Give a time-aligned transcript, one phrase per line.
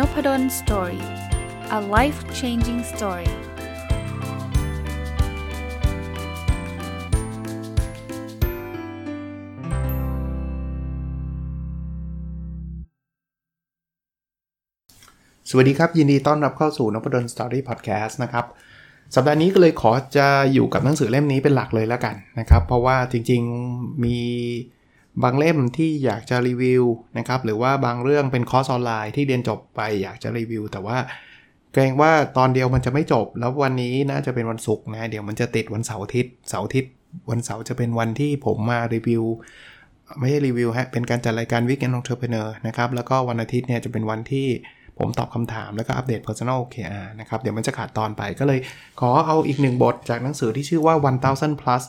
[0.00, 1.04] Nopadol Story
[1.78, 3.32] a life changing story
[15.48, 18.44] สวัสดีครับ ยินดีต้อนรับเข้าสู่นพดล Story พอดแคสต์นะครับ
[19.14, 24.18] สัปดาห์นี้ก็เลยขอจะอยู่กับหนังสือเล่มนี้เป็นหลักเลยแล้วกันนะครับ เพราะว่าจริงๆมี
[25.22, 26.84] บางเล่มที่อยากจะรีวิว
[27.18, 30.98] นะครับหรือว่าบางเรื่องเป็นคอร์สออนไลน์ที่เรียนจบไปอยากจะรีวิว แต่ว่า
[31.72, 36.92] เกรงว่าตอนเดียวมันจะไม่จบ แล้ววันนี้น่าจะเป็นวันศุกร์นะเดี๋ยวมันจะติดวันเสาร์อาทิตย์เสาร์อาทิตย์
[37.30, 39.24] วันเสาร์จะเป็นวันที่ผมมารีวิว
[40.18, 44.48] ไม่ใช่รีวิวฮะเป็นการจัดรายการ Weekend Entrepreneur นะครับแล้วก็วันอาทิตย์เนี่ยจะเป็นวันที่
[44.98, 48.58] ผมตอบคำถามแล้วก็อัปเดต Personal OKR นะครับเดี๋ยวมันจะขาดตอนไปก็เลย
[49.00, 50.94] ขอเอาอีกหนึ่งบทจากหนังสือที่ชื่อว่า
[51.34, 51.82] 1000 plus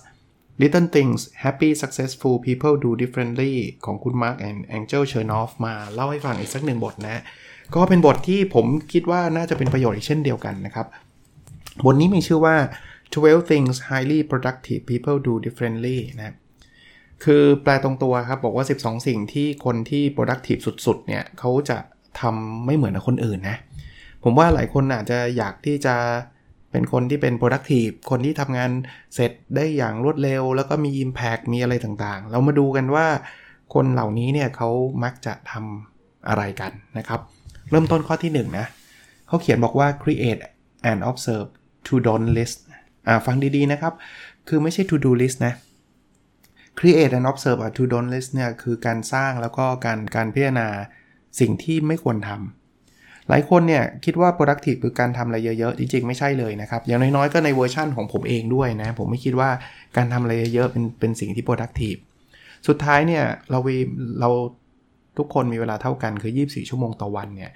[0.61, 3.53] Little Things Happy Successful People Do Differently
[3.86, 7.22] ของคุณ Mark and Angel Chernoff มาเล่าให้ฟังอีกสักหนึ่งบทนะ
[7.75, 10.88] ก็เป็นบทที่ผมคิดว่าน่าจะเป็นประโยชน์อีกเช่นเดียวกันนะครับ
[11.86, 12.55] บทนี้มีชื่อว่า
[13.13, 16.36] 12 Things Highly Productive People Do Differently นะ
[17.23, 21.77] คือแปลตรงตัวครับ บอกว่า 12 สิ่งที่คนที่ productive สุดๆ เนี่ยเขาจะ
[22.21, 23.58] ทำไม่เหมือนคนอื่นนะ
[24.23, 25.95] ผมว่าหลายคนอาจจะอยากที่จะ
[26.72, 28.72] เป็นคนที่เป็น productive คนที่ทำงาน
[29.16, 33.08] เสร็จได้อย่างรวดเร็ว แล้วก็มี impact มีอะไรต่างๆ เรามาดูกันว่า
[33.73, 34.69] คนเหล่านี้เนี่ยเขา
[35.03, 37.22] มักจะทำอะไรกันนะครับ
[37.69, 38.67] เริ่มต้นข้อที่1นนะ
[39.27, 40.42] เขาเขียนบอกว่า create
[40.92, 41.49] and observe
[41.88, 42.58] to do list
[43.08, 43.94] อ่าฟังดีๆนะครับ
[44.47, 45.53] คือไม่ใช่ to do list นะ
[46.80, 50.67] create and observe a to do list เนี่ยคือการสร้างแล้วก็การการพิจารณา
[51.39, 52.61] สิ่งที่ไม่ควรทำ
[53.30, 59.50] หลายคนเนี่ยคิดว่า productive คือการทำอะไรเยอะๆ จริงๆ ไม่ใช่เลยนะครับ อย่างน้อยๆ ก็ในเวอร์ชั่นของผมเองด้วยนะ ผมไม่คิดว่า
[59.97, 61.99] การทำอะไรเยอะๆ เป็นเป็นสิ่งที่ productive
[62.67, 63.59] สุดท้ายเนี่ยเรา
[64.19, 64.30] เรา
[65.17, 67.52] ทุกคนมีเวลาเท่ากันคือ 24 ชั่วโมงต่อวันเนี่ย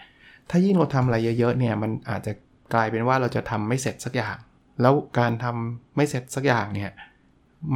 [0.50, 2.32] ถ้ายิ่งเราทำอะไรเยอะๆ เนี่ยมันอาจจะ
[2.74, 4.38] กลายเป็นว่าเราจะทำไม่เสร็จสักอย่าง
[4.82, 6.92] แล้วการทำไม่เสร็จสักอย่างเนี่ย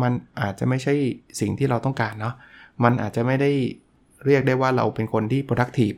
[0.01, 0.11] มัน
[0.41, 0.93] อาจจะไม่ใช่
[1.41, 2.35] สิ่งที่เราต้องการเนาะ
[2.83, 3.51] มันอาจจะไม่ได้
[4.25, 5.97] เรียกได้ว่าเราเป็นคนที่ productive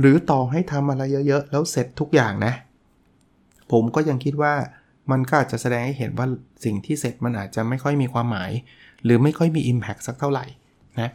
[0.00, 2.52] หรือต่อให้ทำอะไรเยอะๆ แล้วเสร็จทุกอย่างนะ
[3.72, 4.54] ผมก็ยังคิดว่า
[5.10, 6.26] มันก็อาจจะแสดงให้เห็นว่า
[6.64, 8.50] สิ่งที่เสร็จมันอาจจะไม่ค่อยมีความหมาย
[9.04, 10.44] หรือไม่ค่อยมี Impact สักเท่าไหร่
[11.00, 11.10] นะ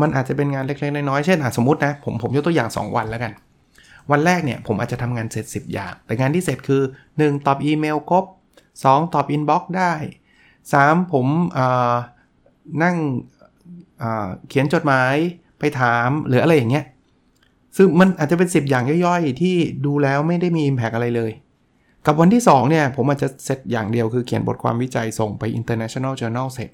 [0.00, 3.32] มันอาจจะเป็นงานเล็กๆน้อยๆเช่นสมมตินะผมผมยกตัวอย่าง 2 วันแล้วกัน
[4.10, 6.82] วันแรกเนี่ยผมอาจจะทำงานเสร็จ 10 อย่าง แต่งานที่เสร็จคือ
[7.14, 8.24] 1 ตอบอีเมลครบ
[8.70, 9.92] 2 ตอบอินบ็อกซ์ได้
[10.52, 11.26] 3 ผม
[12.82, 12.96] นั่ง
[14.48, 15.14] เขียนจดหมาย
[15.58, 16.84] ไปถามหรืออะไรอย่างเงี้ย
[17.76, 19.54] ซึ่งมันอาจจะเป็น 10 อย่างย่อยๆ ที่
[19.86, 21.32] ดูแล้วไม่ได้มี Impact อะไรเลย
[22.06, 26.70] กับวันที่ 2 เนี่ย ผมอาจจะเสร็จอย่างเดียวคือเขียนบทความวิจัยส่งไป International Journal เสร็จ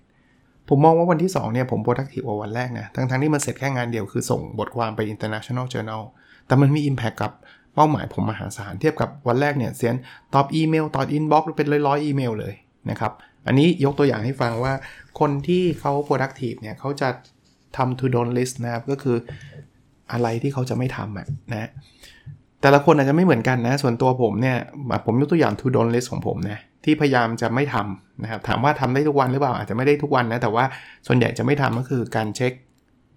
[0.69, 6.03] ผมมองว่าวันที่ 2 เนี่ย ผม productive กว่าวันแรกนะทั้งๆที่มันเสร็จแค่งานเดียวคือส่งบทความไป International Journal
[6.47, 7.33] แต่มันมี Impact กับ
[7.75, 9.95] เป้าหมายผมมหาศาลเทียบกับวันแรกเนี่ยเสียน
[10.35, 12.55] ตอบอีเมลตอบ inbox เป็นร้อยๆอีเมลเลย
[12.91, 13.13] นะครับ
[13.47, 14.73] อันนี้ยกตัวอย่างให้ฟังว่า
[15.21, 17.09] คนที่เขา productive เนี่ยเขาจะ
[17.77, 19.17] ทำ to do list นะครับก็คือ
[20.13, 21.71] อะไรที่เขาจะไม่ทำอะนะ
[22.63, 24.57] แต่ละคนอาจจะไม่เหมือนกันนะ ส่วนตัวผมเนี่ย
[25.07, 30.65] ผมยกตัวอย่าง to do list ของผมนะที่พยายามจะไม่ทำนะครับถามว่าทำได้ทุกวันหรือเปล่า อาจจะไม่ได้ทุกวันนะ แต่ว่า
[31.07, 32.53] ส่วนใหญ่จะไม่ทำก็คือการเช็ค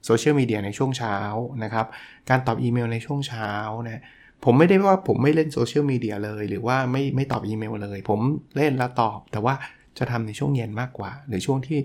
[0.05, 1.17] โซเชียลมีเดียในช่วงเช้า
[1.63, 1.85] นะครับ
[2.29, 3.49] การตอบอีเมลในช่วงเช้า
[3.87, 4.01] นะ
[4.45, 8.19] ผมไม่ได้ว่าผมไม่เล่นโซเชียลมีเดียเลย หรือว่าไม่ไม่ตอบอีเมลเลย ผม
[8.57, 9.53] เล่นแล้วตอบ แต่ว่า
[9.97, 11.79] จะทำในช่วงเย็นมากกว่า หรือช่วงที่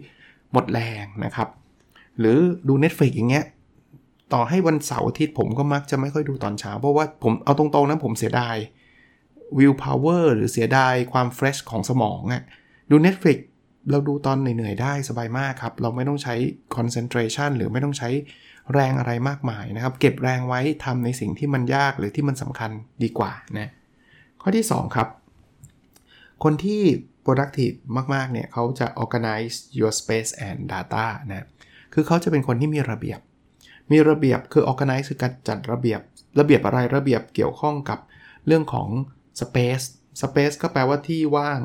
[0.52, 1.48] หมดแรงนะครับ
[2.18, 2.38] หรือ
[2.68, 3.44] ดู Netflix อย่างเงี้ย
[4.34, 8.56] ต่อให้วันเสาร์อาทิตย์ผมก็มักจะไม่ค่อยดูตอนเช้า เพราะว่าผมเอาตรงๆนะผมเสียดาย
[9.58, 12.42] willpower หรือเสียดายความ fresh ของสมองอะ
[12.90, 13.38] ดู Netflix
[13.90, 16.34] เราดูตอนเหนื่อยๆได้สบายมากครับ เราไม่ต้องใช้
[16.76, 18.08] concentration หรือไม่ต้องใช้
[18.72, 22.70] แรงอะไรมากมายนะครับ เก็บแรงไว้ทำในสิ่งที่มันยากหรือที่มันสำคัญ
[23.02, 23.70] ดีกว่านะ
[24.42, 25.08] ข้อที่ 2 ครับ
[26.44, 26.80] คนที่
[27.26, 27.76] productive
[28.14, 31.46] มากๆเนี่ยเขาจะ organize your space and data นะ
[31.94, 33.20] คือเขาจะเป็นคนที่มีระเบียบ
[33.90, 36.00] มีระเบียบคือ organize คือการจัดระเบียบ
[36.38, 37.98] ระเบียบอะไรระเบียบเกี่ยวข้องกับ
[38.46, 38.88] เรื่องของ
[39.40, 39.84] space
[40.22, 41.60] space ก็แปลว่าที่ว่าง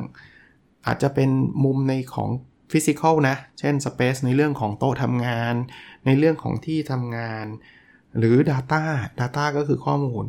[0.86, 1.30] อาจจะเป็น
[1.64, 2.30] มุมในของ
[2.72, 5.54] physical นะ เช่น space ในเรื่องของโต๊ะทำงาน
[6.06, 7.46] ในเรื่องของที่ทำงาน
[8.18, 8.82] หรือ Data
[9.20, 10.24] Data ก็คือข้อมูล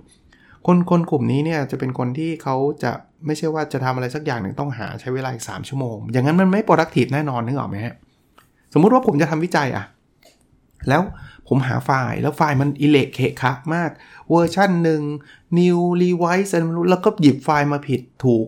[0.67, 2.91] คนคนกลุ่มนี้เนี่ยจะเป็นคนที่เขาจะ
[3.25, 7.95] ไม่ใช่ว่าจะทำอะไรสักอย่างหนึ่งต้องหาใช้เวลาอีก 3 ชั่วโมง อย่างนั้นมันไม่ productive แน่นอนนึกออกไหมฮะ
[8.73, 9.85] สมมุติว่าผมจะทำวิจัยอะ
[10.89, 11.01] แล้ว
[11.47, 13.89] ผมหาไฟล์แล้วไฟล์มันอีเหละเขะขะมาก
[14.29, 15.01] เวอร์ชันหนึ่ง
[15.59, 16.51] new revise
[16.89, 18.47] แล้วก็หยิบไฟล์มาผิดถูก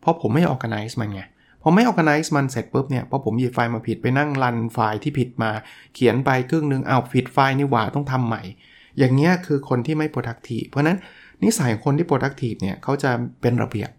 [0.00, 1.22] เพราะผมไม่ organize มันไง
[1.62, 5.50] พอไม่ organize มันเสร็จปุ๊บเนี่ยพอผมหยิบไฟล์มาผิดไปนั่งรันไฟล์ที่ผิดมา
[5.94, 8.42] เขียนไปครึ่งนึงเอาผิดไฟล์นี่หว่าต้องทำใหม่
[8.98, 10.98] อย่างเงี้ยคือคนที่ไม่ productive เพราะนั้น
[11.42, 13.10] นิสัยของคนที่ productive เนี่ยเขาจะ
[13.40, 13.90] เป็นระเบียบ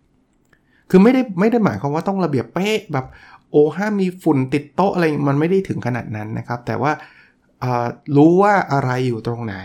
[0.90, 3.06] คือไม่ได้ไม่ได้หมายความว่าต้องระเบียบเป๊ะแบบ
[3.52, 6.92] โอ้ห้ามมีฝุ่นติดโต๊ะอะไรมันไม่ได้ถึงขนาดนั้นนะครับ แต่ว่า
[8.18, 9.58] รู้ว่าอะไรอยู่ตรงไหน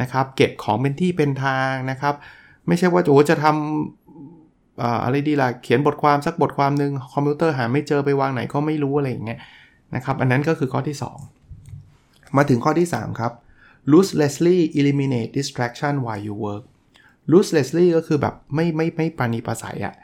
[0.00, 2.14] นะครับ เก็บของเป็นที่เป็นทางนะครับ
[2.66, 9.38] ไม่ใช่ว่าโอ้จะทำอะไรดีล่ะเขียนบทความสักบทความหนึ่งคอมพิวเตอร์หาไม่เจอไปวางไหนก็ไม่รู้อะไรอย่างเงี้ย
[9.94, 10.96] นะครับอันนั้นก็คือข้อที่
[11.66, 13.32] 2 มาถึงข้อที่ 3 ครับ
[13.92, 16.64] ruthlessly eliminate distraction while you work
[17.32, 19.94] ruthlessly ก็คือแบบไม่ไม่ไม่ปานีประสัยอะ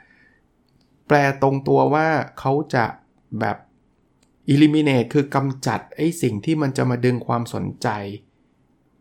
[1.07, 2.07] แปลตรงตัวว่า
[2.39, 2.85] เขาจะ
[3.41, 3.57] แบบ
[4.53, 7.89] eliminate คือกำจัดไอ้สิ่งที่มันจะมาดึงความสนใจ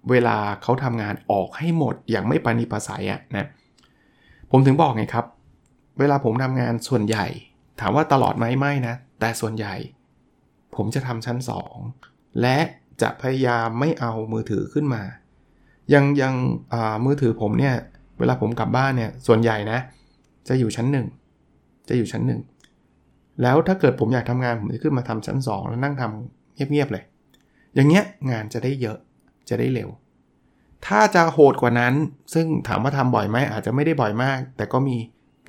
[0.10, 3.48] เวลาเขาทำงานออกให้หมดอย่างไม่ปานีประสัยอะนะ
[4.52, 5.26] ผมถึงบอกไงครับ
[6.00, 7.26] เวลาผมทำงานส่วนใหญ่
[7.80, 9.76] ถามว่าตลอดไหมไม่นะ แต่ส่วนใหญ่
[10.76, 11.38] ผมจะทำชั้น
[11.90, 12.58] 2 และ
[13.02, 15.04] จะพยายามไม่เอามือถือขึ้นมา
[15.94, 16.34] ยังยัง
[17.06, 17.76] มือถือผมเนี่ย
[18.20, 19.80] เวลาผมกลับบ้านเนี่ย ส่วนใหญ่นะ
[20.48, 20.88] จะอยู่ชั้น
[21.38, 22.59] 1จะอยู่ชั้น1
[23.42, 27.04] แล้วถ้าเกิดผมอยากทำงานผมจะขึ้นมาทำชั้น 2 แล้วนั่งทำเงียบๆเลย
[27.76, 28.98] อย่างเงี้ยงานจะได้เยอะ
[29.50, 29.90] จะได้เร็ว
[30.88, 31.94] ถ้าจะโหดกว่านั้น
[32.34, 34.96] ซึ่งถามว่าทำบ่อยไหมอาจจะไม่ได้บ่อยมาก แต่ก็มี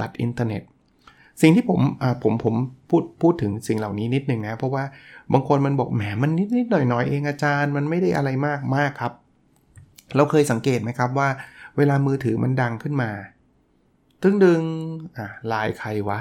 [0.01, 0.63] ตัดอินเทอร์เน็ต
[1.43, 1.81] สิ่งที่ผม
[2.23, 2.55] ผมผม
[2.91, 4.85] พูดพูดถึงสิ่งเหล่านี้นิดนึงนะ เพราะว่า
[5.33, 9.13] บางคนมันบอกแหมมันนิดนิดหน่อยหน่อยเองอาจารย์มันไม่ได้อะไรมากมากครับ
[10.17, 11.29] เราเคยสังเกตไหมครับว่า
[11.77, 13.11] เวลามือถือมันดังขึ้นมา
[14.23, 14.61] ตึงดึง
[15.19, 16.19] อะลายใครวะ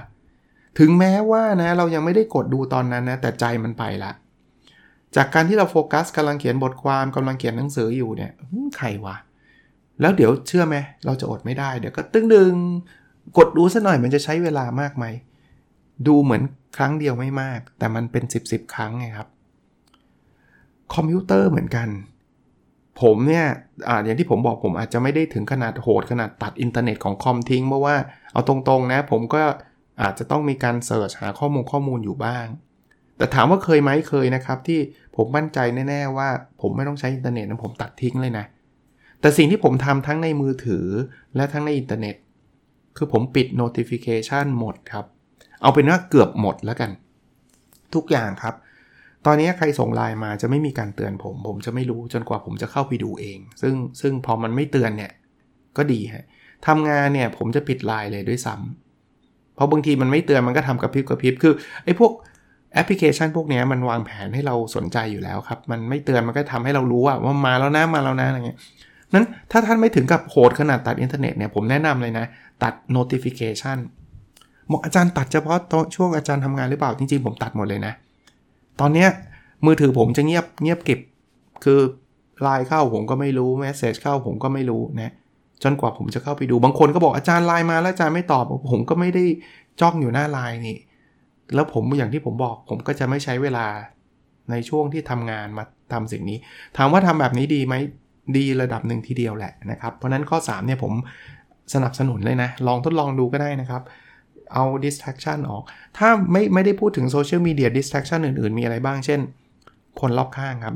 [0.80, 4.12] ถึงแม้ว่านะเรายังไม่ได้กดดูตอนนั้นนะแต่ใจมันไปละ
[5.16, 8.32] จากการที่เราโฟกัสกำลังเขียนบทความกำลังเขียนหนังสืออยู่เนี่ย
[8.78, 9.16] ใครวะ
[10.02, 12.54] แล้วเดี๋ยวเชื่อไหมเราจะอดไม่ได้เดี๋ยวก็ตึงดึง
[13.38, 15.06] กดดูซะหน่อยมันจะใช้เวลามากไหม
[16.08, 16.44] ดูเหมือน
[16.78, 19.28] ครั้งเดียวไม่มาก แต่มันเป็น 10บสครั้งไงครับ
[20.94, 21.90] คอมพิวเตอร์เหมือนกัน
[23.02, 23.46] ผมเนี่ย
[23.88, 27.96] อย่างที่ผมบอกผมอาจจะไม่ได้ถึงขนาดโหดขนาดตัดอินเทอร์เน็ตของคอมทิ้งเพราะว่า
[28.34, 29.44] เอาตรงๆนะ ผมก็
[30.02, 32.46] อาจจะต้องมีการ search หาข้อมูลข้อมูลอยู่บ้าง
[33.18, 34.80] แต่ถามว่าเคยไหมเคยนะครับ ที่
[35.16, 35.60] ผมมั่นใจ
[35.90, 36.30] แน่ๆว่า
[36.62, 38.46] ผมไม่ต้องใช้อินเทอร์เน็ตนะผมตัดทิ้งเลยนะ
[39.22, 40.88] แต่สิ่งที่ผมทำทั้งในมือถือ
[41.36, 42.16] และทั้งในอินเทอร์เน็ต
[42.98, 45.06] คือผมปิด notification หมดครับ
[45.62, 46.92] เอาเป็นว่าเกือบหมดแล้วกัน
[47.96, 48.56] ทุกอย่างครับ
[49.26, 55.12] ตอนนี้ใครส่งไลน์มาจะไม่มีการเตือนผม ผมจะไม่รู้จนกว่าผมจะเข้าไปดูเอง ซึ่งซึ่งพอมันไม่เตือนเนี่ย
[55.78, 56.26] ก็ดีฮะ
[56.68, 58.89] ทำงานเนี่ยผมจะปิดไลน์เลยด้วยซ้ำ
[59.60, 61.54] เพราะบางทีมันไม่เตือนมันก็ทำกระพริบกระพริบคือ
[61.84, 62.12] ไอ้พวก
[62.74, 68.58] แอปพลิเคชันพวกนี้มันวางแผนให้เราสนใจอยู่แล้วครับ มันไม่เตือนมันก็ทำให้เรารู้ว่าว่ามาแล้วนะมาแล้วนะอะไรเงี้ย
[69.14, 72.26] นั้นถ้าท่านไม่ถึงกับโหดขนาดตัดอินเทอร์เน็ตเนี่ยผมแนะนำเลยนะ
[72.64, 73.78] ตัด notification
[74.72, 75.58] บอกอาจารย์ตัดเฉพาะ
[75.96, 77.94] ช่วงอาจารย์ทำงานหรือเปล่าจริงๆ ผมตัดหมดเลยนะ
[78.80, 79.10] ตอนเนี้ย
[79.66, 81.00] มือถือผมจะเงียบเงียบเก็บ
[81.64, 81.80] คือ
[82.42, 85.14] ไลน์เข้าผมก็ไม่รู้แมสเซจเข้าผมก็ไม่รู้นะ
[85.64, 89.24] จนกว่าผมจะเข้าไปดูบางคนก็บอกอาจารย์ไลน์มาแล้วอาจารย์ไม่ตอบ ผมก็ไม่ได้
[89.82, 90.78] จ้องอยู่หน้าไลน์นี่
[91.56, 93.66] แล้วผมอย่างที่ผมบอก ผมก็จะไม่ใช้เวลา
[94.52, 95.64] ในช่วงที่ทำงานมา
[95.94, 96.38] ทำสิ่งนี้
[96.78, 97.76] ถามว่าทำแบบนี้ดีไหม
[98.38, 100.94] ดีระดับหนึ่งทีเดียวแหละนะครับ เพราะนั้นข้อ 3 เนี่ยผม
[101.74, 103.82] สนับสนุนเลยนะ ลองทดลองดูก็ได้นะครับ
[104.54, 105.64] เอา distraction ออก
[105.98, 109.20] ถ้าไม่ไม่ได้พูดถึงโซเชียลมีเดีย distraction อื่น ๆ มีอะไรบ้าง เช่น
[110.02, 110.76] คนรอบข้างครับ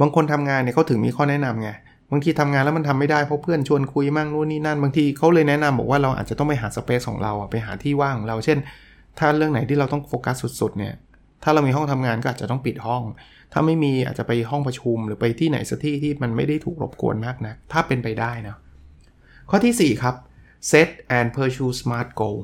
[0.00, 1.70] บางคนทำงานเนี่ยเขาถึงมีข้อแนะนำไง
[2.10, 8.58] บางทีทำงานแล้วมันทำไม่ได้เพราะเพื่อนชวนคุยมั่งนู่นนี่นั่น บางทีเขาเลยแนะนำบอกว่าเราอาจจะต้องไปหาสเปซของเราไปหาที่ว่างของเรา เช่น
[9.18, 10.94] ถ้าเรื่องไหนที่เราต้องโฟกัสสุดๆเนี่ย
[11.42, 13.02] ถ้าเรามีห้องทำงานก็อาจจะต้องปิดห้อง
[13.52, 18.56] ถ้าไม่มีอาจจะไปห้องประชุมหรือไปที่ไหนสักที่ที่มันไม่ได้ถูกรบกวนมากนะถ้าเป็นไปได้นะ
[19.50, 20.14] ข้อที่ 4 ครับ
[20.70, 20.88] set
[21.18, 22.38] and pursue smart goal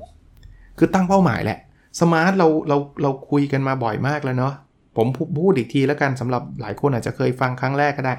[0.79, 1.59] คือตั้งเป้าหมายแหละ
[2.01, 4.55] smart เราเราเราคุยกันมาบ่อยมากแล้วเนาะ
[4.97, 5.07] ผม
[5.39, 8.15] พูดอีกทีแล้วกันสำหรับหลายคนอาจจะเคยฟังครั้งแรกก็ได้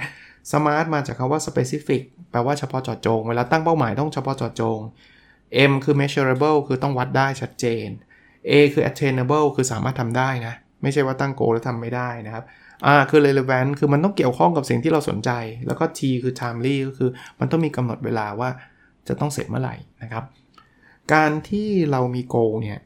[0.52, 4.80] smart มาจากคาว่า specific แปลว่าเฉพาะเจาะจง เวลาตั้งเป้าหมายต้องเฉพาะเจาะจง
[5.70, 7.88] M คือ measurable คือต้องวัดได้ชัดเจน
[8.50, 12.44] A คือ attainable คือสามารถทำได้นะ ไม่ใช่ว่าตั้งโกแล้วทำไม่ได้นะครับ
[12.98, 15.32] R คือ relevant คือมันต้องเกี่ยวข้องกับสิ่งที่เราสนใจ
[15.68, 17.10] แล้วก็ T คือ timely ก็คือ
[17.40, 18.50] มันต้องมีกำหนดเวลาว่า
[19.08, 20.24] จะต้องเสร็จเมื่อไหร่นะครับ
[21.14, 22.80] การที่เรามีโกเนี่ย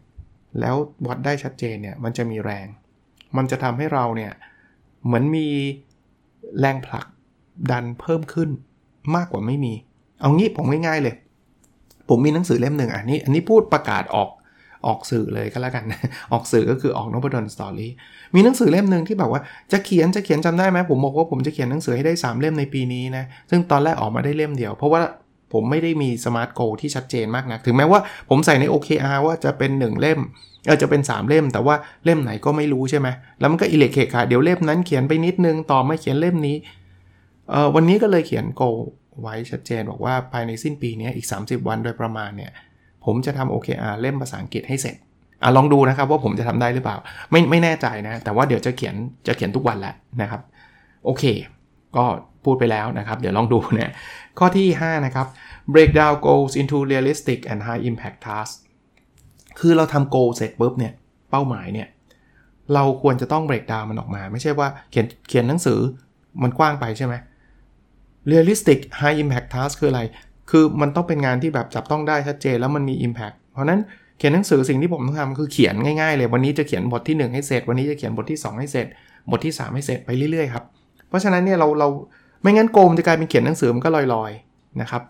[0.59, 0.75] แล้ว
[1.07, 2.67] วัดได้ชัดเจนเนี่ย มันจะมีแรง
[3.37, 4.33] มันจะทำให้เราเนี่ย
[5.05, 5.47] เหมือนมี
[6.59, 7.05] แรงผลัก
[7.71, 8.49] ดันเพิ่มขึ้น
[9.15, 9.73] มากกว่าไม่มี
[10.19, 11.15] เอางี้ผมง่ายๆเลย
[12.09, 14.29] ผมมีหนังสือเล่มหนึ่งอันนี้ อันนี้พูดประกาศออก
[14.87, 15.83] ออกสื่อเลยก็แล้วกัน
[16.31, 17.91] ออกสื่อก็คือออกนบดอนสตอรี่
[18.35, 25.01] มีหนังสือเล่มหนึ่งที่แบบว่าจะเขียนจะเขียนจำได้ไหมผมบอกว่าผมจะเขียนหนังสือให้ได้ 3 เล่มในปีนี้นะ ซึ่งตอนแรกออกมาได้เล่มเดียว เพราะว่า
[25.53, 27.99] ผมไม่ได้มี smart goal ที่ชัดเจนมากนะถึงแม้ว่า
[28.29, 30.19] ผมใส่ใน OKR ว่าจะเป็น 1 เล่ม
[30.65, 31.75] เออจะเป็น 3 เล่ม แต่ว่า
[32.05, 33.07] เล่มไหนก็ไม่รู้ใช่ไหม
[33.39, 36.55] แล้วมันก็อีเหละเขะขะเดี๋ยวเล่มนั้นเขียนไปนิดนึงต่อมาเขียนเล่มนี้
[37.75, 38.79] วันนี้ก็เลยเขียน goal
[39.21, 42.51] ไว้ชัดเจนบอกว่าภายในสิ้นปีนี้อีก 30 วันโดยประมาณเนี่ย
[43.05, 44.95] ผมจะทำ OKR เล่มภาษาอังกฤษให้เสร็จ
[45.43, 46.97] อะลองดูนะครับว่าผมจะทำได้หรือเปล่า
[47.31, 48.95] ไม่ไม่แน่ใจนะ แต่ว่าเดี๋ยวจะเขียน
[49.27, 50.41] จะเขียนทุกวันแหละนะครับ
[51.05, 51.23] โอเค
[51.95, 52.05] ก็
[52.45, 53.89] พูดไปแล้วนะครับ เดี๋ยวลองดูเนี่ย
[54.39, 55.27] ข้อที่ 5 นะครับ
[55.73, 58.57] break down goals into realistic and high impact tasks
[59.59, 60.93] คือเราทำ goal เสร็จปุ๊บเนี่ย
[61.31, 61.87] เป้าหมายเนี่ย
[62.73, 65.79] เราควรจะต้อง break down มันออกมา ไม่ใช่ว่าเขียนเขียนหนังสือ
[66.43, 67.15] มันกว้างไปใช่ไหม
[68.31, 70.01] realistic high impact task คืออะไร
[70.49, 73.79] คือมันต้องเป็นงานที่แบบจับต้องได้ชัดเจนแล้วมันมี impact เพราะนั้น
[74.17, 78.87] เขียนหนังสือสิ่งที่ผมต้องทำคือเขียนง่ายๆเลย วันนี้จะเขียนบทที่ 1 ให้เสร็จ วันนี้จะเขียนบทที่ 2 ให้เสร็จ
[79.31, 80.63] บทที่ 3 ให้เสร็จไปเรื่อยๆครับ
[81.07, 81.87] เพราะฉะนั้นเนี่ยเราเรา
[82.41, 85.01] ไม่งั้นโกมจะกลายเป็นเขียนหนังสือมันก็ลอยๆนะครับ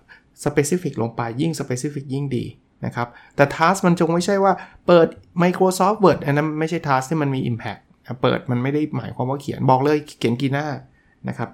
[0.45, 2.45] specific ลงไปยิ่ง specific ยิ่งดี
[2.85, 4.53] นะครับ แต่ task มันจงไม่ใช่ว่า
[4.87, 5.07] เปิด
[5.43, 7.81] Microsoft Word อันนั้นไม่ใช่ task ที่มันมี impact
[8.21, 10.67] เปิดมันไม่ได้หมายความว่าเขียนบอกเลยเขียนกี่หน้า
[11.29, 11.49] นะครับ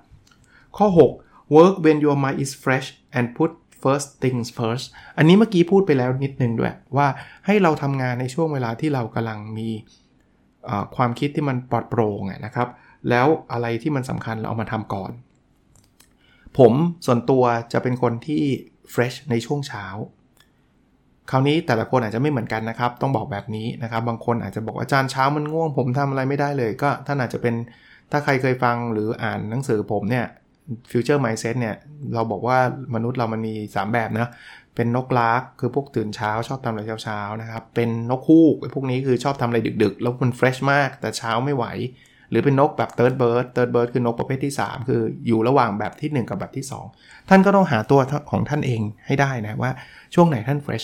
[0.77, 1.25] ข้อ 6
[1.56, 2.88] work when your mind is fresh
[3.18, 3.52] and put
[3.84, 4.86] first things first
[5.18, 7.08] อันนี้เมื่อกี้พูดไปแล้วนิดนึงด้วย ว่า
[7.46, 9.70] ให้เราทำงานในช่วงเวลาที่เรากำลังมี
[10.96, 12.68] ความคิดที่มันปลอดโปร่งนะครับ
[13.10, 15.12] แล้วอะไรที่มันสำคัญเราเอามาทำก่อน
[16.58, 16.74] ผม
[17.06, 18.44] ส่วนตัวจะเป็นคนที่
[18.94, 19.86] fresh ในช่วงเช้า
[21.32, 27.56] คราวนี้แต่ละคนอาจจะไม่เหมือนกันนะครับ ต้องบอกแบบนี้นะครับ บางคนอาจจะบอกอาจารย์เช้ามันง่วง ผมทำอะไรไม่ได้เลย ก็ท่านอาจจะเป็น
[28.12, 30.25] ถ้าใครเคยฟังหรืออ่านหนังสือผมเนี่ย
[30.91, 31.75] Future Mindset เนี่ย
[32.13, 32.57] เราบอกว่า
[32.95, 34.31] มนุษย์เรามันมี 3 แบบนะ
[34.75, 41.65] เป็นนกลากคือพวกตื่นเช้าชอบทำอะไรเช้าๆนะครับ เป็นนกฮูกพวกนี้คือชอบทำอะไรดึกๆ แล้วมันเฟรชมากแต่เช้าไม่ไหว
[42.29, 46.65] หรือเป็นนกแบบ third bird third bird คือนกประเภทที่ 3 คืออยู่ระหว่างแบบที่ 1 กับแบบที่
[46.98, 48.00] 2 ท่านก็ต้องหาตัว
[48.31, 49.72] ของท่านเองให้ได้นะว่า
[50.13, 50.84] ช่วงไหนท่านเฟรช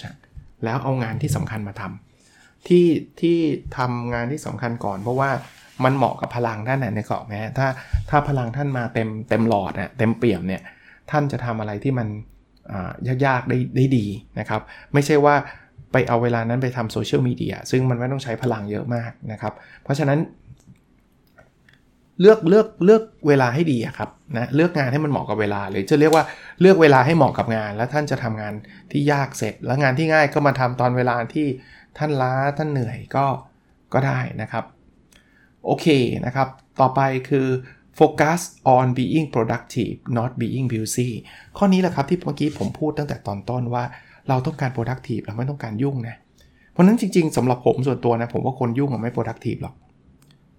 [0.66, 2.86] แล้วเอางานที่สำคัญมาทำที่
[3.22, 3.38] ที่
[3.78, 5.30] ทำงานที่สำคัญก่อนเพราะว่า
[5.86, 7.68] มันเหมาะกับพลังท่านนะในเกาะแม้ถ้า
[8.10, 10.62] ถ้าพลังท่านมาเต็มเต็มหลอดเนะเต็มเปี่ยมเนี่ย
[11.12, 12.08] ท่านจะทำอะไรที่มัน
[13.26, 14.06] ยากๆได้ได้ดี
[14.40, 14.62] นะครับ
[14.94, 15.36] ไม่ใช่ว่า
[15.92, 20.20] ไปเอาเวลานั้นไปทำโซเชียลมีเดียซึ่งมันไม่ต้องใช้พลังเยอะมากนะครับ เพราะฉะนั้น
[22.22, 26.24] เลือกเลือกเลือกเวลาให้ดีครับนะเลือกงานให้มันเหมาะกับเวลาหรือจะเรียกว่า
[26.62, 28.54] เลือกเวลาให้เหมาะกับงาน แล้วท่านจะทำงาน
[28.92, 31.48] ที่ยากเสร็จ แล้วงานที่ง่ายก็มาทำตอนเวลาที่
[31.98, 33.26] ท่านล้าท่านเหนื่อยก็
[33.94, 34.66] ก็ได้นะครับ
[35.66, 35.88] โอเค
[36.26, 36.48] นะครับ
[36.80, 37.48] ต่อไปคือ
[38.00, 38.42] focus
[38.76, 41.10] on being productive not being busy
[41.58, 43.84] ข้อนี้แหละครับที่เมื่อกี้ผมพูดตั้งแต่ตอนต้นว่า
[44.30, 46.16] เราต้องการ productive เราไม่ต้องการยุ่งนะ
[46.72, 49.76] เพราะนั้นจริง ๆสำหรับผมส่วนตัวนะ ผมว่าคนยุ่งไม่ productive หรอก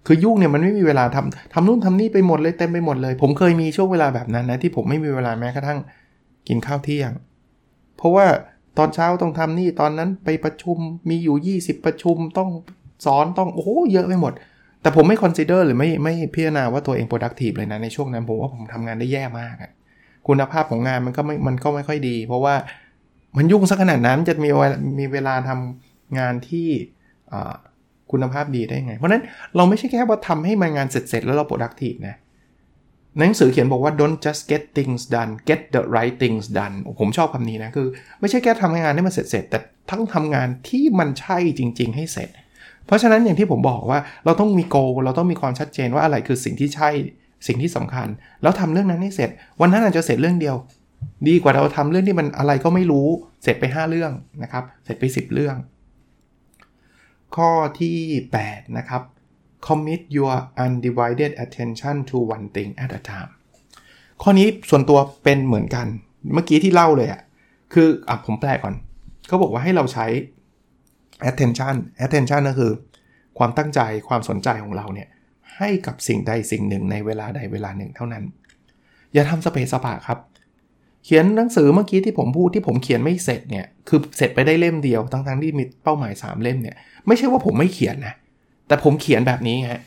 [0.07, 5.79] คือยุ่งเนี่ยมันไม่มีเวลาทำทำนู่นทำนี่ไปหมดเลยเต็มไปหมดเลย ผมเคยมีช่วงเวลาแบบนั้นนะที่ผมไม่มีเวลาแม้กระทั่ง
[6.47, 7.11] กินข้าวเที่ยง
[7.97, 8.25] เพราะว่า
[8.77, 10.77] ตอนเช้าต้องทำนี่ตอนนั้นไปประชุม
[11.09, 12.49] มีอยู่ 20 ประชุมต้อง
[13.05, 14.33] สอนต้องโอ้โหเยอะไปหมด
[14.83, 19.55] แต่ผมไม่ consider หรือไม่ไม่พิจารณาว่าตัวเอง productive เลยนะ ในช่วงนั้นผมว่าผมทำงานได้แย่มาก
[20.27, 22.55] คุณภาพของงานมันก็ไม่มันก็ไม่ค่อยดี เพราะว่า
[23.37, 24.49] มันยุ่งสักขนาดนั้นจะมี
[24.99, 26.67] มีเวลาทำงานที่
[28.11, 29.23] คุณภาพดีได้ไง เพราะนั้น
[29.55, 32.15] เราไม่ใช่แค่ว่าทำให้มันงานเสร็จๆ แล้วเรา productive นะ
[33.19, 37.87] หนังสือเขียนบอกว่า don't just get things done get the right things done ผมชอบคำนี้นะ คือ
[38.19, 39.59] ไม่ใช่แค่ทำงานให้มันเสร็จๆ แต่
[39.89, 42.29] ทั้งทำงานที่มันใช่จริง ๆ ให้เสร็จ
[42.85, 46.89] เพราะฉะนั้นอย่างที่ผมบอกว่าเราต้องมีโก เราต้องมีความชัดเจนว่าอะไรคือสิ่งที่ใช่
[47.47, 48.07] สิ่งที่สำคัญ
[48.41, 49.29] แล้วทำเรื่องนั้นให้เสร็จ
[49.61, 50.55] วันนั้นอาจจะเสร็จเรื่องเดียว
[51.27, 53.07] ดีกว่าเราทำเรื่องที่มันอะไรก็ไม่รู้
[53.43, 54.11] เสร็จไป 5 เรื่อง
[54.43, 55.55] นะครับ เสร็จไป 10 เรื่อง
[57.35, 57.49] ข้อ
[57.79, 57.97] ที่
[58.39, 59.01] 8 นะครับ
[59.67, 60.35] commit your
[60.65, 63.31] undivided attention to one thing at a time
[64.21, 65.87] ข้อนี้ส่วนตัวเป็นเหมือนกัน
[66.33, 67.21] เมื่อกี้ที่เล่าเลยอะ
[67.73, 68.73] คืออะผมแปลก่อน
[69.27, 70.05] เขาบอกว่าให้เราใช้
[71.29, 71.75] attention
[72.05, 72.71] attention ก็คือ
[73.37, 75.07] ความตั้งใจความสนใจของเราเนี่ย
[75.57, 78.23] ให้กับสิ่งใดสิ่งหนึ่งในเวลาใดเวลาหนึ่งเท่านั้น
[79.13, 80.19] อย่าทำสเปซสปะครับ
[81.05, 86.75] เขียนหนังสือเมื่อกี้ที่ผมพูดที่ผมเขียนไม่เสร็จเนี่ยคือเสร็จไปได้เล่มเดียวทั้งทั้งที่มีเป้าหมาย 3 เล่มเนี่ย
[87.07, 88.13] ไม่ใช่ว่าผมไม่เขียนนะ
[88.67, 89.81] แต่ผมเขียนแบบนี้ฮะ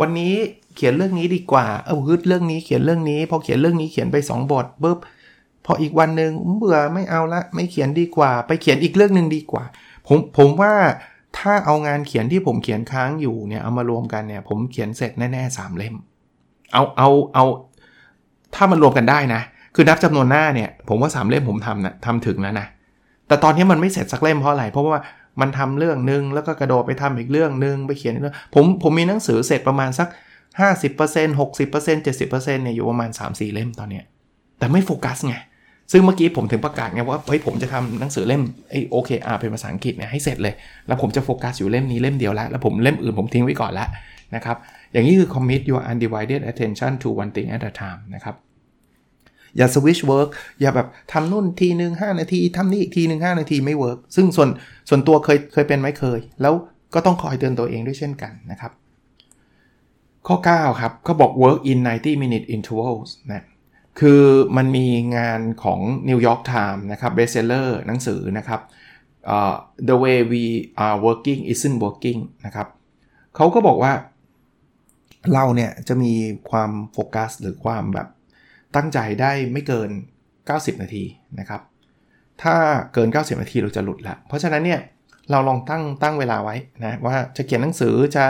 [0.00, 0.34] วันนี้
[0.76, 4.98] เขียนเรื่องนี้ดีกว่า เออฮึดเรื่องนี้เขียนเรื่องนี้พอเขียนเรื่องนี้เขียนไป 2 บทปุ๊บ
[5.66, 9.64] พออีกวันหนึ่งเบื่อไม่เอาละไม่เขียนดีกว่า ไปเขียนอีกเรื่องหนึ่งดีกว่า
[10.10, 10.74] ผมผมว่า
[11.38, 15.94] ถ้าเอางานเขียนที่ผมเขียนค้างอยู่เนี่ยเอามารวมกันเนี่ยผมเขียนเสร็จแน่ๆสามเล่ม
[16.72, 17.44] เอาเอาเอา
[18.54, 19.40] ถ้ามันรวมกันได้นะ
[19.74, 22.66] คือนับจำนวนหน้าเนี่ยผมว่าสามเล่มผมทำนะทำถึงแล้วนะ
[23.26, 25.00] แต่ตอนนี้มันไม่เสร็จสักเล่มเพราะอะไรเพราะว่า
[25.40, 30.08] มันทำเรื่องหนึ่งแล้วก็กระโดดไปทำอีกเรื่องหนึ่งไปเขียนเรื่องผมผมมีหนังสือเสร็จประมาณสัก
[30.60, 34.04] 50% 60% 70%เนี่ยอยู่ประมาณ 3-4 เล่มตอนเนี้ย
[34.58, 35.36] แต่ไม่โฟกัสไง
[35.92, 40.54] ซึ่งเมื่อกี้ผมถึงประกาศไงว่าเฮ้ยผมจะทำหนังสือเล่มไอโอเคอาร์เป็นภาษาอังกฤษเนี่ยให้เสร็จเลย
[40.86, 43.88] แล้วผมจะโฟกัสอยู่เล่มนี้เล่มเดียวแล้วแล้วผมเล่มอื่นผมทิ้งไว้ก่อนล้ว
[44.34, 44.56] นะครับ
[44.92, 48.34] อย่างนี้คือ commit your undivided attention to one thing at a time นะครับ
[49.56, 50.28] อย่า switch work
[50.60, 54.48] อย่าแบบทำนู่นทีหนึ่ง5นาทีทำนี่อีกทีหนึ่ง5นาทีไม่ work ซึ่งส่วน
[54.88, 56.54] ส่วนตัวเคยเคยเป็นไหมเคย แล้ว
[56.94, 58.72] ก็ต้องคอยเตือนตัวเองด้วยเช่นกันนะครับ
[60.26, 63.44] ข้อ 9 ครับเขาบอก work in 90 minute intervals นะ
[64.00, 64.22] คือ
[64.56, 68.60] มันมีงานของ New York Times นะครับ bestseller หนังสือนะครับ
[69.34, 69.54] uh,
[69.88, 70.44] the way we
[70.84, 72.68] are working isn't working นะครับ
[73.36, 73.92] เขาก็บอกว่า
[75.34, 76.12] เราเนี่ยจะมี
[76.50, 78.08] ความโฟกัสหรือความแบบ
[78.76, 79.90] ตั้งใจได้ไม่เกิน
[80.36, 81.04] 90 นาที
[81.40, 81.60] นะครับ
[82.42, 82.54] ถ้า
[82.94, 84.80] เกิน 90 นาทีเราจะหลุดละเพราะฉะนั้นเนี่ย
[85.30, 88.24] เราลองตั้งตั้งเวลาไว้นะว่าจะเขียนหนังสือจะ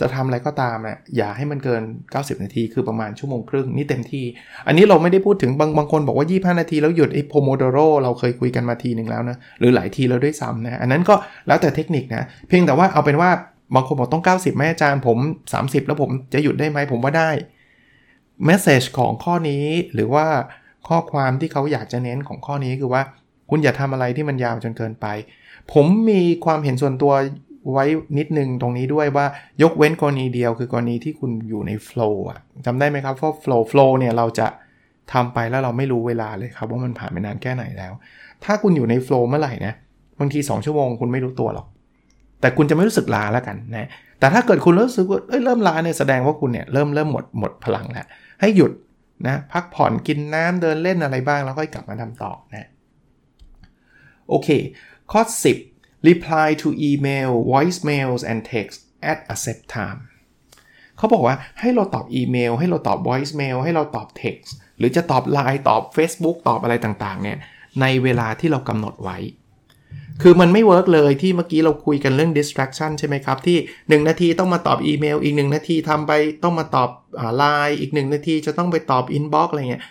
[0.00, 4.24] จะทำอะไรก็ตามอะอย่าให้มันเกิน 90 นาที คือประมาณชั่วโมงครึ่งนี่เต็มที่
[4.66, 11.14] อันนี้เราไม่ได้พูดถึงบางบางคนบอกว่า 25 นาทีแล้วหยุดไอ้โพโมโดโรเราเคยคุยกันมาทีหนึ่งแล้วนะ หรือหลายทีแล้วด้วยซ้ำนะอันนั้นก็
[11.46, 13.30] แล้วแต่เทคนิคนะเพียงแต่ว่าเอาเป็นว่า
[13.74, 15.18] บางคนบอกต้อง 90แม่อาจารย์ผม
[15.52, 17.30] 30 แล้วผมจะหยุดได้ไหมผมว่าได้
[18.44, 19.64] เมสเซจของข้อนี้
[19.94, 20.26] หรือว่า
[20.88, 23.02] ข้อความที่เขาอยากจะเน้นของข้อนี้คือว่า
[23.50, 25.06] คุณอย่าทำอะไรที่มันยาวจนเกินไป
[25.72, 27.12] ผมมีความเห็นส่วนตัว
[27.72, 27.84] ไว้
[28.18, 29.26] นิดนึงตรงนี้ด้วยว่า
[29.62, 34.46] ยกเว้นกรณีเดียวคือกรณีที่คุณอยู่ใน flow อะจำได้ไหมครับว่า flow flow เนี่ยเราจะ
[35.12, 37.92] ทำไปแล้วเราไม่รู้เวลาเลยครับว่ามันผ่านไปนานแค่ไหนแล้ว
[38.44, 39.74] ถ้าคุณอยู่ใน flow เมื่อไหร่นะ
[40.18, 41.66] บางที 2 ชั่วโมงคุณไม่รู้ตัวหรอก
[42.40, 43.88] แต่คุณจะไม่รู้สึกลาแล้วกันนะ
[44.20, 48.06] แต่ถ้าเกิดคุณรู้สึกว่าเริ่มลาเนี่ยแสดงว่าคุณเนี่ยเริ่มเริ่มหมดหมดพลังแล้ว
[48.40, 48.72] ให้หยุด
[49.26, 52.68] นะพักผ่อนกินน้ำเดินเล่นอะไรบ้างแล้วค่อยกลับมาทำต่อนะ
[54.28, 54.48] โอเค
[55.12, 55.20] ข้อ
[55.54, 55.69] 10
[56.08, 58.78] reply to email voicemails and text
[59.10, 60.00] at a set time
[60.96, 67.38] เขาบอกว่าให้เราตอบอีเมล ให้เราตอบ voicemail ให้เราตอบ text หรือจะตอบ Line ตอบ Facebook ตอบอะไรต่างๆเนี่ย
[67.80, 69.18] ในเวลาที่เรากำหนดไว้
[70.22, 76.90] คือมันไม่ work เลยที่เมื่อกี้เราคุยกันเรื่อง distraction ใช่ไหมครับ ที่ 1 นาทีต้องมาตอบอีเมล อีก 1 นาทีทำไปต้องมาตอบ
[77.36, 79.84] ไลน์อีก 1 นาทีจะต้องไปตอบ inbox อะไรเงี้ย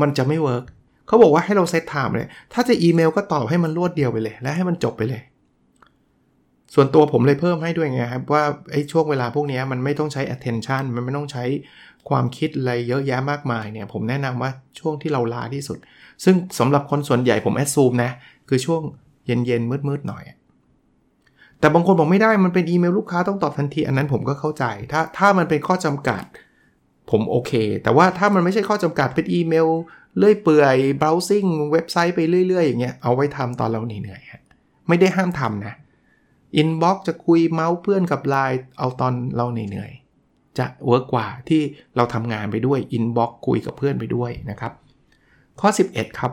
[0.00, 0.64] มันจะไม่ work
[1.06, 5.22] เขาบอกว่าให้เรา set time เลย ถ้าจะอีเมลก็ตอบให้มันรวดเดียวไปเลย และให้มันจบไปเลย
[6.74, 11.44] ส่วนตัวผมเลยเพิ่มให้ด้วยไงครับว่าไอ้ช่วงเวลาพวกนี้มันไม่ต้องใช้ attention มันไม่ต้องใช้
[12.08, 15.78] ความคิดอะไรเยอะแยะมากมายเนี่ย ผมแนะนำว่าช่วงที่เราลาที่สุด
[16.24, 18.10] ซึ่งสำหรับคนส่วนใหญ่ผมแอดซูมนะ
[18.48, 18.82] คือช่วง
[19.26, 20.24] เย็นๆมืดๆหน่อย
[21.60, 26.22] แต่บางคนบอกไม่ได้มันเป็นอีเมลลูกค้าต้องตอบทันที อันนั้นผมก็เข้าใจ ถ้าถ้ามันเป็นข้อจำกัด
[27.12, 29.68] ผมโอเค แต่ว่าถ้ามันไม่ใช่ข้อจำกัดเป็นอีเมล
[30.18, 35.74] เลื่อยเปื่อย browsing เว็บไซต์ไปเรื่อยๆ อย่างเงี้ยเอาไว้ทำตอนเราเหนื่อยๆไม่ได้ห้ามทำนะ
[36.60, 41.62] inbox จะคุยเมาส์เพื่อนกับไลน์เอาตอนเราเหนื่อยๆจะเวิร์กกว่าที่
[41.96, 44.72] เราทำงานไปด้วย inbox คุยกับเพื่อนไปด้วยนะครับ
[45.60, 46.32] ข้อ 11 ครับ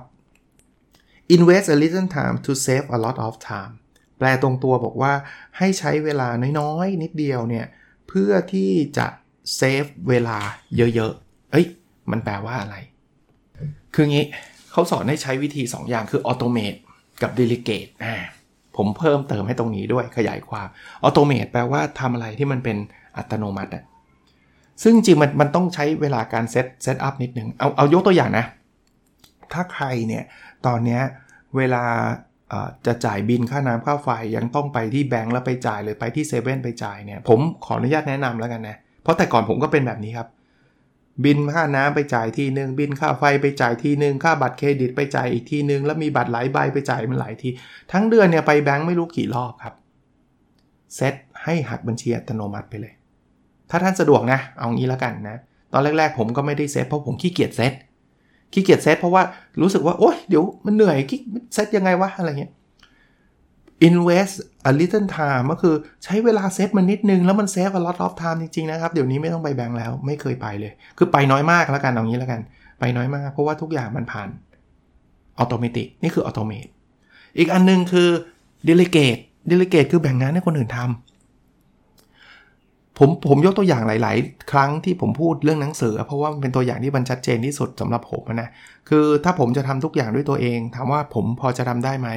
[1.35, 3.73] invest a little time to save a lot of time
[4.17, 5.13] แปลตรงตัวบอกว่า
[5.57, 6.27] ให้ใช้เวลา
[6.59, 7.65] น้อยๆ นิดเดียวเนี่ย
[8.07, 9.07] เพื่อที่จะ
[9.55, 10.37] เซฟเวลา
[10.77, 11.65] เยอะๆ เอ้ย
[12.11, 12.75] มันแปลว่าอะไร
[13.93, 14.25] คืองี้
[14.71, 16.79] เขาสอนให้ใช้วิธี 2 อย่างคือ automate
[17.21, 18.15] กับ delegate อ่า
[18.77, 20.67] ผมเพิ่มเติมให้ตรงนี้ด้วยขยายความ
[21.05, 22.77] automate แปลว่าทำอะไรที่มันเป็น
[23.17, 23.83] อัตโนมัติอะ
[24.83, 28.45] ซึ่งจริงมันมันต้องใช้เวลาการ set set up นิดนึงเอาเอายกตัวอย่างนะ
[29.53, 30.23] ถ้าใครเนี่ย
[30.67, 30.99] ตอนนี้
[31.57, 31.83] เวลา
[32.85, 40.27] จะจ่ายบิลค่าน้ำค่าไฟยังต้องไปที่แบงก์แล้วไปจ่ายเลยไปที่เซเว่นไปจ่ายเนี่ย ผมขออนุญาตแนะนำแล้วกันนะเพราะแต่ก่อนผมก็เป็นแบบนี้ครับ
[41.25, 47.49] บิลค่าน้ำไปจ่ายทีหนึ่งบิลค่าไฟไปจ่ายทีหนึ่งค่าบัตรเครดิตไปจ่ายอีกทีหนึ่งแล้วมีบัตรหลายใบไปจ่ายมันหลายที
[47.91, 49.75] ทั้งเดือนเนี่ยไปแบงก์ไม่รู้กี่รอบครับ
[50.95, 52.93] เซตให้หักบัญชีอัตโนมัติไปเลย
[53.69, 55.37] ถ้าท่านสะดวกนะเอางี้แล้วกันนะ
[55.73, 57.73] ตอนแรก ๆ ผมก็ไม่ได้เซตเพราะผมขี้เกียจเซต
[58.53, 59.23] ขี้เกียจเซตเพราะว่า
[59.61, 61.19] รู้สึกว่าโอ๊ยเดี๋ยวมันเหนื่อยขี้
[61.53, 62.51] เซตยังไงวะอะไรเงี้ย
[63.87, 64.35] invest
[64.69, 72.41] a little time ก็คือใช้เวลาเซตมันนิดนึง แล้วมันเซฟ a lot of time จริง ๆ นะครับ เดี๋ยวนี้ไม่ต้องไปแบงค์แล้วไม่เคยไปเลย คือไปน้อยมากแล้วกันเอางี้แล้วกัน
[72.79, 74.29] ไปน้อยมาก เพราะว่าทุกอย่างมันผ่าน
[75.39, 76.69] อัตโนมัตินี่คืออัตโนมัติ
[77.37, 78.09] อีกอันนึงคือ
[78.67, 88.49] delegate delegate คือแบ่งงานให้คนอื่นทำผมผมยกตัวอย่างหลาย ๆ ครั้งที่ผมพูดเรื่องหนังสือ เพราะว่ามันเป็นตัวอย่างที่มันชัดเจนที่สุดสำหรับผมนะ
[88.89, 92.09] คือถ้าผมจะทำทุกอย่างด้วยตัวเอง ถามว่าผมพอจะทำได้ไหม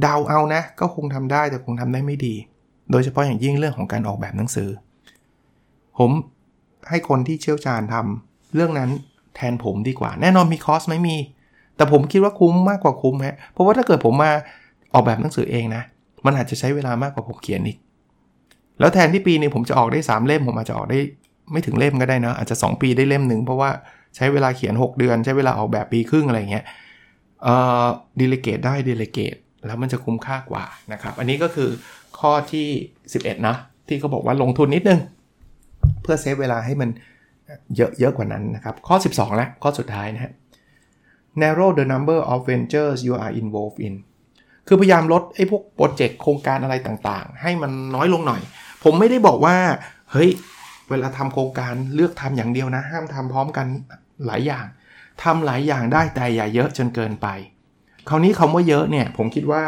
[0.00, 2.34] เดาเอานะ ก็คงทำได้แต่คงทำได้ไม่ดี
[2.90, 4.68] โดยเฉพาะอย่างยิ่งเรื่องของการออกแบบหนังสือ
[5.98, 6.10] ผม
[6.88, 8.90] ให้คนที่เชี่ยวชาญทำเรื่องนั้น
[9.36, 11.16] แทนผมดีกว่า แน่นอนมีคอสไม่มี
[11.76, 14.30] แต่ผมคิดว่าคุ้มมากกว่าคุ้มฮะเพราะว่าถ้าเกิดผมมา
[14.94, 15.82] ออกแบบหนังสือเองนะ
[16.26, 17.78] มันอาจจะใช้เวลามากกว่าผมเขียนอีก
[18.78, 20.98] แล้วแทนที่ปีนึงผมจะออกได้ 3 เล่ม ผมอาจจะออกได้
[21.52, 23.70] ไม่ถึงเล่มก็ได้นะ อาจจะ 2 ปีได้เล่มหนึ่งเพราะว่า
[24.16, 26.64] ใช้เวลาเขียน 6 เดือน ใช้เวลาออกแบบปีครึ่งอะไรเงี้ย
[27.42, 27.84] เอ่อ
[28.20, 31.70] ดีเลเกตได้ดีเลเกต แล้วมันจะคุ้มค่ากว่านะครับ อันนี้ก็คือ
[32.18, 32.66] ข้อที่
[33.08, 33.56] 11 นะ
[33.88, 35.00] ที่เขาบอกว่าลงทุนนิดนึง
[36.02, 36.90] เพื่อ save เวลาให้มัน
[37.76, 40.32] เยอะเยอะกว่านั้นนะครับ ข้อ 12 แล้วข้อสุดท้ายนะฮะ
[41.42, 43.94] narrow the number of ventures you are involved in
[44.66, 48.42] คือพยายามลดไอ้พวกโปรเจกต์โครงการอะไรต่างๆ ให้มันน้อยลงหน่อย
[48.84, 49.56] ผมไม่ได้บอกว่า
[50.12, 50.30] เฮ้ย
[50.90, 53.66] เวลาทำโครงการเลือกทำอย่างเดียวนะ ห้ามทำพร้อมกัน
[54.26, 54.64] หลายอย่าง
[55.22, 57.28] ทำหลายอย่างได้แต่อย่าเยอะจนเกินไป
[58.08, 59.62] คราวนี้คำว่าเยอะเนี่ยผมคิดว่า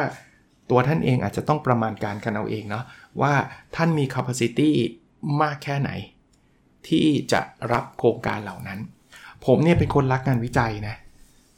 [0.71, 2.85] ตัวท่านเองอาจจะต้องประมาณการกันเอาเองเนาะ
[3.21, 3.33] ว่า
[3.77, 4.71] ท่านมี capacity
[5.43, 5.91] มากแค่ไหน
[6.89, 7.41] ที่จะ
[7.73, 8.79] รับโครงการเหล่านั้น
[9.47, 10.97] ผมเนี่ยเป็นคนรักงานวิจัยนะ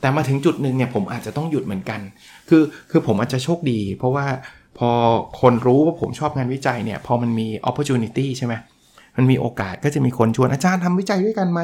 [0.01, 2.01] แต่มาถึงจุดหนึ่งเนี่ยผมอาจจะต้องหยุดเหมือนกัน
[2.49, 4.27] คือคือผมอาจจะโชคดี เพราะว่า
[4.79, 4.91] พอ
[5.41, 8.55] คนรู้ว่าผมชอบงานวิจัยเนี่ยพอมันมี opportunity ใช่ไหม
[9.17, 11.61] มันมีโอกาสก็จะมีคนชวนอาจารย์ทำวิจัยด้วยกันไหม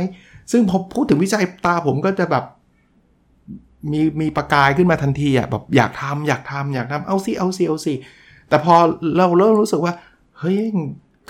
[0.52, 2.44] ซึ่งพอพูดถึงวิจัยตาผมก็จะแบบ
[3.92, 7.94] มีมีประกายขึ้นมาทันทีอะแบบอยากทำอยากทำอยากทำเอาสิเอาสิเอาสิ
[8.48, 8.74] แต่พอ
[9.16, 9.94] เราเริ่มรู้สึกว่า
[10.38, 10.58] เฮ้ย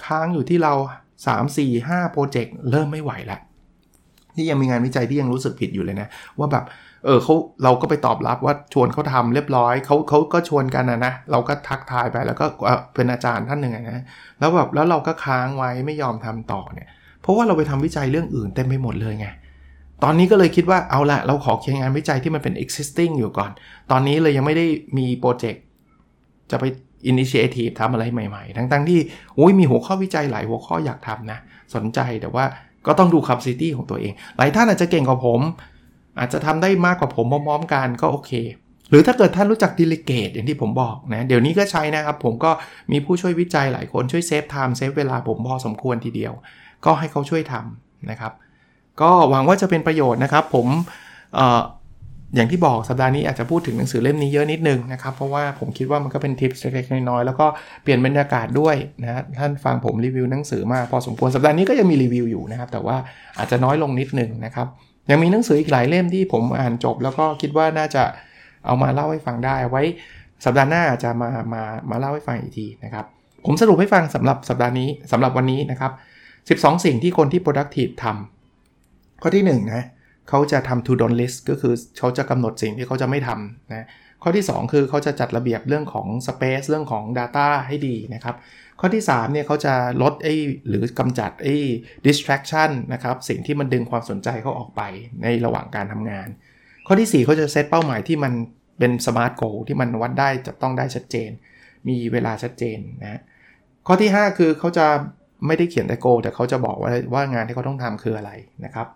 [0.04, 0.72] ค้างอยู่ที่เรา
[1.16, 3.40] 3 4 5โปรเจกต์เริ่มไม่ไหวล้ว
[4.36, 6.64] ที่ยังมีงานวิจัยที่ยังรู้สึกผิดอยู่เลยนะ ว่าแบบ
[7.04, 12.46] เออเขาเราก็ไปตอบรับว่าชวนเขาทำเรียบร้อยเขาเขาก็ชวนกันนะนะเราก็ทักทายไปแล้วก็
[12.94, 14.04] เป็นอาจารย์ท่านหนึ่งนะ
[14.38, 16.88] แล้วแบบแล้วเราก็ค้างไว้ไม่ยอมทำต่อเนี่ย
[17.22, 19.26] เพราะว่าเราไปทำวิจัยเรื่องอื่นเต็มไปหมดเลยไง
[20.04, 23.50] ตอนนี้ก็เลยคิดว่าเอาละเราขอเขียนงานวิจัยที่มันเป็น existing อยู่ก่อน
[23.90, 24.66] ตอนนี้เลยยังไม่ได้
[24.98, 25.62] มีโปรเจกต์
[26.50, 26.64] จะไป
[27.10, 29.00] initiative ทำอะไรใหม่ๆ ทั้งๆที่
[29.34, 31.38] โอ้ยมีหัวข้อวิจัยหลายหัวข้ออยากทำนะ
[31.74, 32.44] สนใจแต่ว่า
[32.86, 35.40] ก็ต้องดู capacity ของตัวเอง หลายท่านอาจจะเก่งกว่าผม
[36.18, 38.32] อาจจะทำได้มากกว่าผมพร้อมๆกันก็โอเค
[38.90, 42.50] หรือถ้าเกิดท่านรู้จัก delegate อย่างที่ผมบอกนะ เดี๋ยวนี้ก็ใช้นะครับ ผมก็
[42.92, 46.32] มีผู้ช่วยวิจัยหลายคนช่วย save time save เวลาผมพอสมควรทีเดียว
[46.84, 48.32] ก็ให้เขาช่วยทำนะครับ
[49.00, 50.66] ก็หวังว่าจะเป็นประโยชน์นะครับผม
[51.38, 51.40] อ
[52.36, 57.46] อย่างที่บอกสัปดาห์นี้อาจจะพูดถึงหนังสือเล่มนี้เยอะนิดนึงนะครับ เพราะว่าผมคิดว่ามันก็เป็นทิปเล็กๆน้อยๆแล้วก็
[57.82, 62.96] เปลี่ยนบรรยากาศด้วยนะท่านฟังผมรีวิวหนังสือมาพอสมควรสัปดาห์นี้ก็ยังมีรีวิวอยู่นะครับ แต่ว่า
[63.38, 64.66] อาจจะน้อยลงนิดนึงนะครับ
[65.10, 68.02] ยังมีหนังสืออีกหลายเล่มที่ผมอ่านจบ แล้วก็คิดว่าน่าจะ
[68.66, 69.82] เอามาเล่าให้ฟังได้ไว้
[70.44, 73.04] สัปดาห์หน้าจะมามามาเล่าให้ฟังอีกทีนะครับ
[73.46, 75.92] ผมสรุปให้ฟังสำหรับสัปดาห์นี้สำหรับวันนี้นะครับ
[76.36, 78.33] 12 สิ่งที่คนที่ productive ทำ
[79.26, 79.84] ข้อที่1นนะ
[80.28, 83.86] เขาจะทำ to do list ก็คือเขาจะกำหนดสิ่งที่เขาจะไม่ทำนะ
[84.22, 88.36] ข้อที่ 2 คือเขาจะจัดระเบียบเรื่องของ space เรื่องของ data ให้ดีนะครับ
[88.80, 90.34] ข้อที่ 3 เนี่ยเขาจะลดไอ้
[90.68, 91.54] หรือกำจัดไอ้
[92.06, 94.82] distraction นะครับ สิ่งที่มันดึงความสนใจเขาออกไป
[95.22, 96.28] ในระหว่างการทำงาน
[96.86, 98.32] ข้อที่ 4 เขาจะเซตเป้าหมายที่มัน
[98.78, 101.30] เป็น smart goal ที่มันวัดได้จะต้องได้ชัดเจน
[101.88, 103.20] มีเวลาชัดเจนนะ
[103.86, 104.86] ข้อที่ 5 คือเขาจะ
[105.46, 108.30] ไม่ได้เขียนแต่โกแต่เขาจะบอกว่าว่างานที่เขาต้องทำคืออะไร
[108.64, 108.86] นะครับ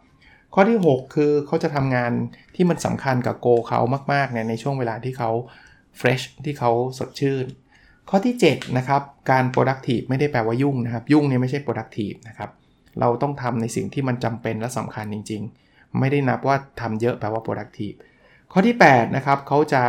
[0.54, 2.12] ข้อที่ 6 คือเขาจะทำงาน
[2.54, 3.80] ที่มันสำคัญกับโกเขา
[4.12, 5.30] มากๆในในช่วงเวลาที่เขา
[6.00, 7.46] fresh ที่เขาสดชื่น
[8.10, 12.50] ข้อที่ 7 นะครับ การ productive ไม่ได้แปลว่ายุ่งนะครับ ยุ่งเนี่ยไม่ใช่ productive นะครับ
[13.00, 17.96] เราต้องทำในสิ่งที่มันจำเป็นและสำคัญจริง ๆ ไม่ได้นับว่าทำเยอะแปลว่า productive
[18.52, 19.82] ข้อที่ 8 นะครับเขาจะ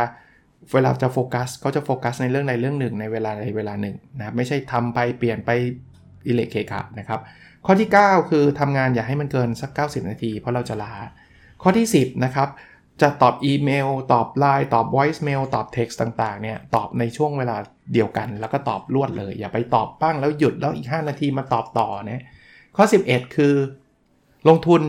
[0.72, 5.50] เวลาจะโฟกัสเขาจะโฟกัสในเรื่องใดเรื่องหนึ่งในเวลาใดเวลาหนึ่งนะไม่ใช่ทำไปเปลี่ยนไป
[6.28, 7.20] อิเล็กเคขานะครับ
[7.66, 10.94] ข้อที่ 9 คือทำงานอย่าให้มันเกินสัก 90 นาที เพราะเราจะลา
[11.62, 12.48] ข้อที่ 10 นะครับ
[13.02, 17.56] จะตอบอีเมล ตอบไลน์ตอบ voice mail ตอบ text ต่างๆเนี่ยตอบในช่วงเวลา
[17.92, 22.22] เดียวกัน แล้วก็ตอบรวดเลย อย่าไปตอบบ้างแล้วหยุดแล้วอีก 5 นาทีมาตอบต่อนะ
[22.76, 23.54] ข้อ 11 คือ
[24.48, 24.80] ลงทุน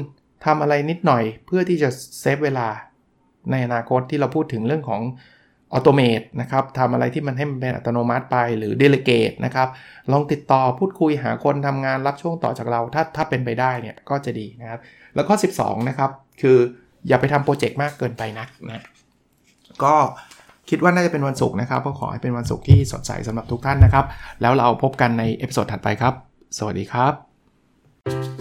[0.45, 2.67] ทำอะไรนิดหน่อยเพื่อที่จะ save เวลา
[3.51, 5.01] ในอนาคตที่เราพูดถึงเรื่องของ
[5.73, 9.67] automate นะครับทำอะไรที่มันให้มันเป็นอัตโนมัติไปหรือ delegate นะครับ
[10.11, 14.79] ลองติดต่อพูดคุยหาคนทำงานรับช่วงต่อจากเรา ถ้าถ้าเป็นไปได้เนี่ยก็จะดีนะครับ
[15.15, 16.09] แล้วก็ 12 นะครับ
[16.41, 16.57] คือ
[17.07, 18.85] อย่าไปทำโปรเจกต์มากเกินไปนักนะ
[19.83, 19.95] ก็
[20.69, 24.05] คิดว่าน่าจะเป็นวันศุกร์นะครับก็ขอให้เป็นวันศุกร์ที่สดใสสำหรับทุกท่านนะครับ
[24.41, 26.13] แล้วเราพบกันใน episode ถัดไปครับ
[26.57, 28.40] สวัสดีครับ